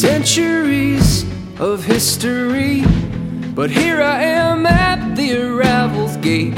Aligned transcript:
centuries 0.00 1.24
of 1.58 1.82
history. 1.82 2.84
But 3.52 3.68
here 3.68 4.00
I 4.00 4.22
am 4.22 4.64
at 4.64 5.16
the 5.16 5.36
arrival's 5.36 6.16
gate 6.18 6.54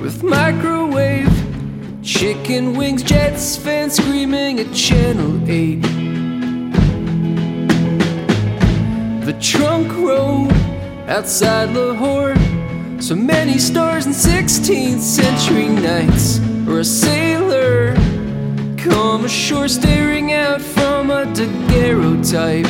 with 0.00 0.22
microwave, 0.22 1.30
chicken 2.02 2.74
wings, 2.74 3.02
jets, 3.02 3.54
fans 3.58 3.96
screaming 3.96 4.60
at 4.60 4.72
Channel 4.72 5.42
8. 5.46 5.82
The 9.26 9.38
trunk 9.42 9.92
road 9.98 10.50
outside 11.06 11.74
Lahore, 11.74 12.34
so 12.98 13.14
many 13.14 13.58
stars 13.58 14.06
in 14.06 14.12
16th 14.12 15.00
century 15.00 15.68
nights, 15.68 16.40
or 16.66 16.78
a 16.78 16.84
sailor 16.84 17.94
come 18.78 19.26
ashore 19.26 19.68
staring 19.68 20.09
a 21.20 21.26
daguerreotype. 21.34 22.64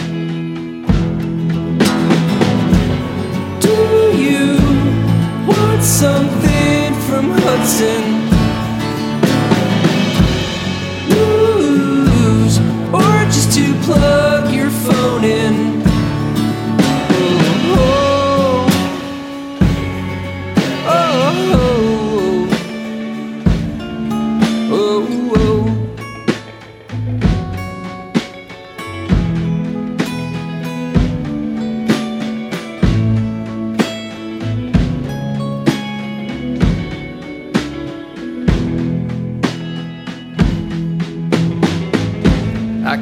Do 3.60 3.76
you 4.24 4.58
want 5.46 5.82
something 5.84 6.94
from 7.06 7.30
Hudson? 7.30 8.29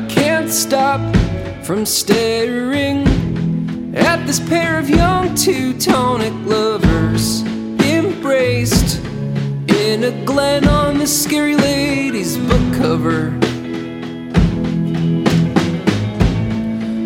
Can't 0.09 0.51
stop 0.51 1.01
from 1.65 1.85
staring 1.85 3.07
at 3.95 4.27
this 4.27 4.41
pair 4.41 4.79
of 4.79 4.89
young 4.89 5.35
Teutonic 5.35 6.33
lovers 6.47 7.43
embraced 7.83 9.05
in 9.69 10.05
a 10.05 10.25
glen 10.25 10.67
on 10.67 10.99
this 10.99 11.25
scary 11.25 11.57
lady's 11.57 12.39
book 12.39 12.75
cover. 12.75 13.31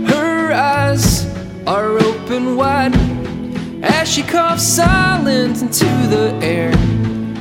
Her 0.07 0.53
eyes 0.53 1.27
are 1.67 1.99
open 1.99 2.57
wide 2.57 2.95
as 3.83 4.09
she 4.09 4.23
coughs 4.23 4.63
silent 4.63 5.61
into 5.61 5.87
the 6.09 6.39
air. 6.43 6.73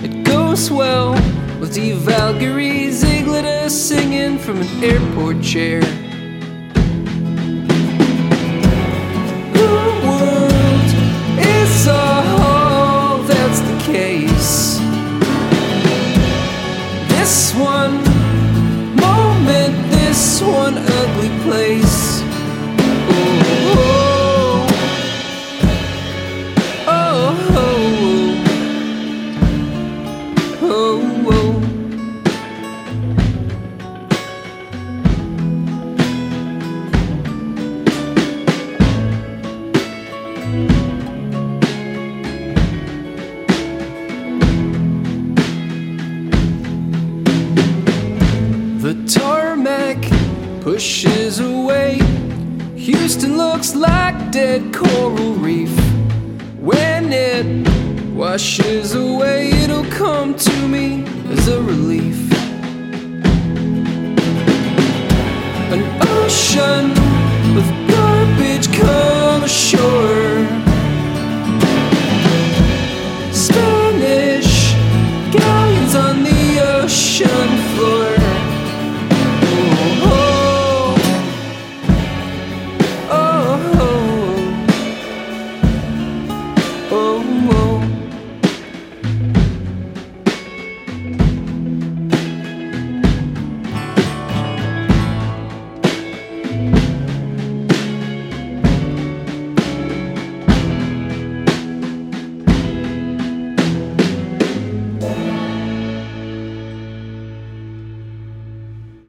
It 0.03 0.23
goes 0.25 0.71
well 0.71 1.13
with 1.59 1.73
the 1.73 1.91
Valkyrie 1.93 2.91
Ziegler 2.91 3.10
singing 3.10 3.10
from 4.41 4.59
an 4.59 4.83
airport 4.83 5.41
chair. 5.43 5.81
The 9.53 9.71
world 10.03 10.89
is 11.37 11.87
all 11.87 13.19
that's 13.19 13.59
the 13.59 13.77
case. 13.83 14.79
This 17.09 17.53
one 17.53 18.03
moment, 18.95 19.91
this 19.91 20.41
one 20.41 20.75
ugly 20.77 21.29
place. 21.43 22.30
Pushes 50.81 51.39
away. 51.39 51.99
Houston 52.75 53.37
looks 53.37 53.75
like 53.75 54.31
dead 54.31 54.73
coral 54.73 55.33
reef. 55.33 55.69
When 56.59 57.13
it 57.13 57.45
washes 58.15 58.95
away, 58.95 59.51
it'll 59.51 59.85
come 59.91 60.33
to 60.33 60.67
me 60.67 61.05
as 61.29 61.47
a 61.49 61.61
relief. 61.61 62.30